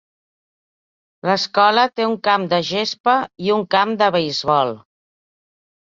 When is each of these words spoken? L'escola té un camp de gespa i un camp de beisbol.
L'escola 1.29 1.85
té 2.01 2.09
un 2.13 2.17
camp 2.29 2.49
de 2.55 2.61
gespa 2.73 3.17
i 3.49 3.55
un 3.61 3.65
camp 3.79 3.97
de 4.05 4.13
beisbol. 4.19 4.79